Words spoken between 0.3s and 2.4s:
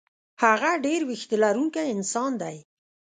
هغه ډېر وېښته لرونکی انسان